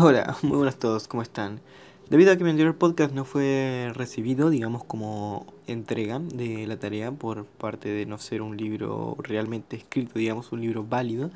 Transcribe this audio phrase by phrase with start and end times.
[0.00, 1.60] Hola, muy buenas a todos, ¿cómo están?
[2.08, 7.10] Debido a que mi anterior podcast no fue recibido, digamos, como entrega de la tarea
[7.10, 11.32] por parte de no ser un libro realmente escrito, digamos, un libro válido,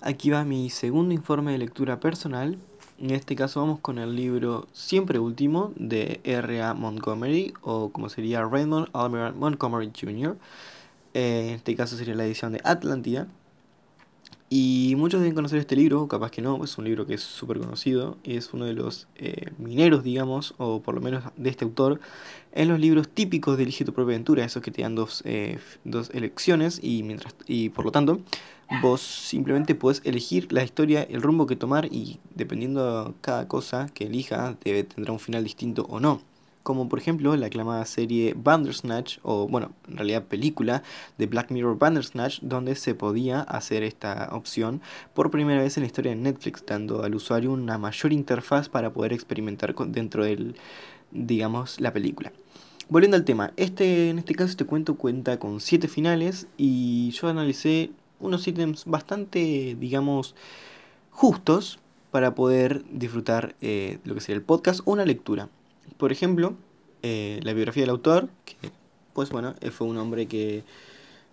[0.00, 2.58] aquí va mi segundo informe de lectura personal.
[2.98, 6.74] En este caso vamos con el libro Siempre Último de R.A.
[6.74, 10.36] Montgomery, o como sería Raymond Almirant Montgomery Jr.
[11.14, 13.28] Eh, en este caso sería la edición de Atlántida.
[14.56, 17.58] Y muchos deben conocer este libro, capaz que no, es un libro que es súper
[17.58, 21.98] conocido, es uno de los eh, mineros, digamos, o por lo menos de este autor,
[22.52, 25.58] en los libros típicos de Elige tu propia aventura, esos que te dan dos, eh,
[25.82, 28.20] dos elecciones y, mientras, y por lo tanto
[28.80, 33.88] vos simplemente podés elegir la historia, el rumbo que tomar y dependiendo de cada cosa
[33.92, 36.20] que elija, tendrá un final distinto o no
[36.64, 40.82] como por ejemplo la aclamada serie Bandersnatch, o bueno, en realidad película
[41.18, 44.80] de Black Mirror Bandersnatch, donde se podía hacer esta opción
[45.12, 48.92] por primera vez en la historia de Netflix, dando al usuario una mayor interfaz para
[48.92, 50.56] poder experimentar dentro del,
[51.12, 52.32] digamos, la película.
[52.88, 57.28] Volviendo al tema, este, en este caso este cuento cuenta con 7 finales y yo
[57.28, 57.90] analicé
[58.20, 60.34] unos ítems bastante, digamos,
[61.10, 61.78] justos
[62.10, 65.48] para poder disfrutar eh, lo que sería el podcast o una lectura.
[65.96, 66.54] Por ejemplo,
[67.02, 68.70] eh, la biografía del autor, que
[69.12, 70.64] pues bueno, fue un hombre que,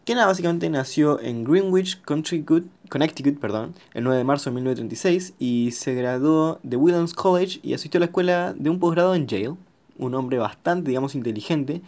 [0.05, 5.71] que nada, básicamente nació en Greenwich, Connecticut, perdón, el 9 de marzo de 1936 y
[5.71, 9.55] se graduó de Williams College y asistió a la escuela de un posgrado en Yale,
[9.97, 11.81] un hombre bastante, digamos, inteligente,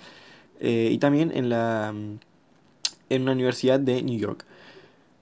[0.59, 1.93] eh, y también en, la,
[3.09, 4.45] en una universidad de New York.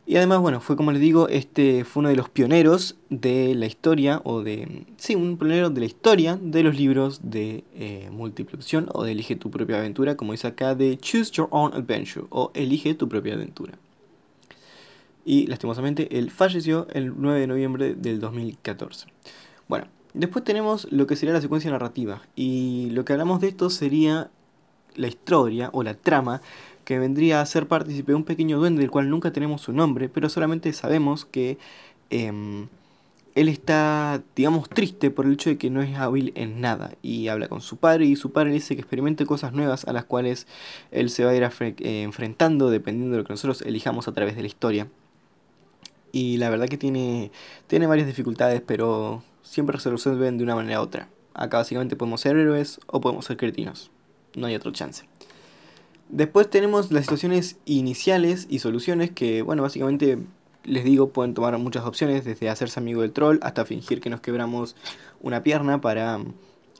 [0.05, 3.67] Y además, bueno, fue como les digo, este fue uno de los pioneros de la
[3.67, 8.89] historia, o de, sí, un pionero de la historia de los libros de eh, multiplicación
[8.93, 12.51] o de Elige tu propia aventura, como dice acá, de Choose Your Own Adventure o
[12.55, 13.77] Elige tu propia aventura.
[15.23, 19.07] Y lastimosamente él falleció el 9 de noviembre del 2014.
[19.67, 22.23] Bueno, después tenemos lo que sería la secuencia narrativa.
[22.35, 24.31] Y lo que hablamos de esto sería
[24.95, 26.41] la historia o la trama
[26.91, 30.09] que vendría a ser partícipe de un pequeño duende del cual nunca tenemos su nombre,
[30.09, 31.57] pero solamente sabemos que
[32.09, 32.67] em,
[33.33, 37.29] él está, digamos, triste por el hecho de que no es hábil en nada y
[37.29, 40.47] habla con su padre y su padre dice que experimente cosas nuevas a las cuales
[40.91, 44.35] él se va a ir eh, enfrentando dependiendo de lo que nosotros elijamos a través
[44.35, 44.89] de la historia.
[46.11, 47.31] Y la verdad que tiene,
[47.67, 51.07] tiene varias dificultades, pero siempre se resuelven de una manera u otra.
[51.33, 53.91] Acá básicamente podemos ser héroes o podemos ser cretinos.
[54.35, 55.10] No hay otro chance.
[56.11, 60.19] Después tenemos las situaciones iniciales y soluciones que, bueno, básicamente
[60.65, 64.19] les digo, pueden tomar muchas opciones, desde hacerse amigo del troll hasta fingir que nos
[64.19, 64.75] quebramos
[65.21, 66.19] una pierna para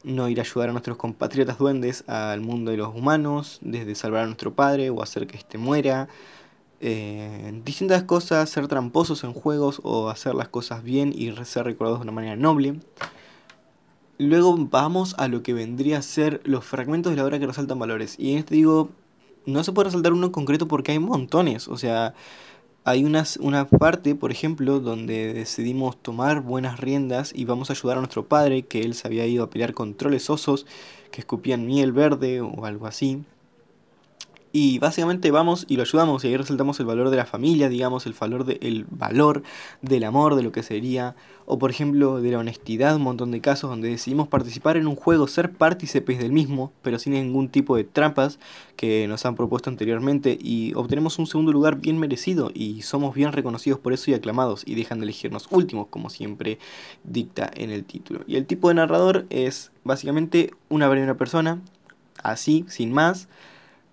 [0.03, 4.23] no ir a ayudar a nuestros compatriotas duendes al mundo de los humanos, desde salvar
[4.23, 6.09] a nuestro padre o hacer que éste muera.
[6.81, 11.99] Eh, distintas cosas, ser tramposos en juegos o hacer las cosas bien y ser recordados
[11.99, 12.81] de una manera noble.
[14.17, 17.79] Luego vamos a lo que vendría a ser los fragmentos de la obra que resaltan
[17.79, 18.19] valores.
[18.19, 18.89] Y en este digo,
[19.45, 21.67] no se puede resaltar uno en concreto porque hay montones.
[21.67, 22.13] O sea,
[22.83, 27.97] hay unas, una parte, por ejemplo, donde decidimos tomar buenas riendas y vamos a ayudar
[27.97, 30.65] a nuestro padre, que él se había ido a pelear con troles osos
[31.11, 33.23] que escupían miel verde o algo así.
[34.53, 38.05] Y básicamente vamos y lo ayudamos y ahí resaltamos el valor de la familia, digamos,
[38.05, 39.43] el valor, de, el valor
[39.81, 43.39] del amor, de lo que sería, o por ejemplo de la honestidad, un montón de
[43.39, 47.77] casos donde decidimos participar en un juego, ser partícipes del mismo, pero sin ningún tipo
[47.77, 48.39] de trampas
[48.75, 53.31] que nos han propuesto anteriormente y obtenemos un segundo lugar bien merecido y somos bien
[53.31, 56.59] reconocidos por eso y aclamados y dejan de elegirnos últimos, como siempre
[57.05, 58.21] dicta en el título.
[58.27, 61.61] Y el tipo de narrador es básicamente una primera persona,
[62.21, 63.29] así, sin más,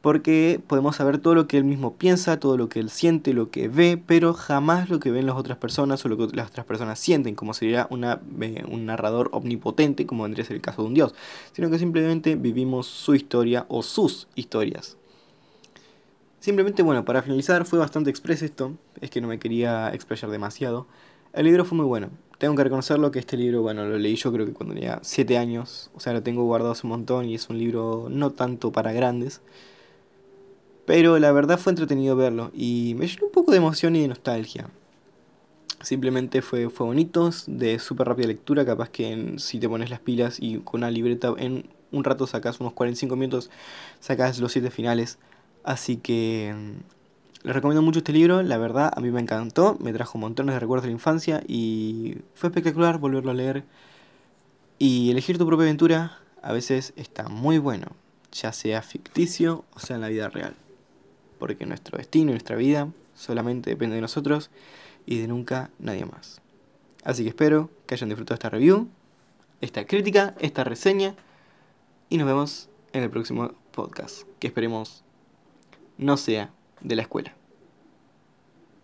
[0.01, 3.51] porque podemos saber todo lo que él mismo piensa, todo lo que él siente, lo
[3.51, 6.67] que ve, pero jamás lo que ven las otras personas o lo que las otras
[6.67, 10.83] personas sienten, como sería una, eh, un narrador omnipotente, como vendría a ser el caso
[10.83, 11.15] de un dios,
[11.53, 14.97] sino que simplemente vivimos su historia o sus historias.
[16.41, 20.87] Simplemente, bueno, para finalizar, fue bastante expreso esto, es que no me quería expresar demasiado.
[21.33, 22.11] El libro fue muy bueno.
[22.39, 25.37] Tengo que reconocerlo que este libro, bueno, lo leí yo creo que cuando tenía 7
[25.37, 28.71] años, o sea, lo tengo guardado hace un montón y es un libro no tanto
[28.71, 29.41] para grandes.
[30.89, 34.09] Pero la verdad fue entretenido verlo y me llenó un poco de emoción y de
[34.09, 34.71] nostalgia.
[35.83, 40.39] Simplemente fue, fue bonito, de súper rápida lectura, capaz que si te pones las pilas
[40.41, 43.51] y con una libreta en un rato sacas unos 45 minutos,
[44.01, 45.19] sacas los 7 finales.
[45.63, 49.93] Así que mm, les recomiendo mucho este libro, la verdad a mí me encantó, me
[49.93, 53.65] trajo montones de recuerdos de la infancia y fue espectacular volverlo a leer.
[54.79, 57.89] Y elegir tu propia aventura a veces está muy bueno,
[58.33, 60.55] ya sea ficticio o sea en la vida real
[61.39, 64.51] porque nuestro destino y nuestra vida solamente depende de nosotros
[65.07, 66.41] y de nunca nadie más.
[67.05, 68.89] Así que espero que hayan disfrutado esta review,
[69.61, 71.15] esta crítica, esta reseña.
[72.11, 75.05] Y nos vemos en el próximo podcast, que esperemos
[75.97, 76.51] no sea
[76.81, 77.38] de la escuela.